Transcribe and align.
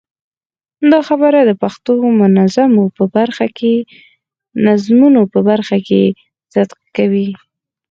دا 0.91 0.99
خبره 1.09 1.39
د 1.43 1.51
پښتو 1.61 1.91
نظمونو 4.67 5.21
په 5.33 5.39
برخه 5.49 5.77
کې 5.87 6.03
صدق 6.53 6.79
کوي. 6.97 7.27